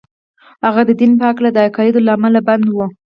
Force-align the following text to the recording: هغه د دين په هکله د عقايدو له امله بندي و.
هغه 0.65 0.81
د 0.89 0.91
دين 0.99 1.11
په 1.19 1.23
هکله 1.29 1.49
د 1.53 1.57
عقايدو 1.67 2.03
له 2.05 2.11
امله 2.17 2.39
بندي 2.47 2.71
و. 2.73 2.79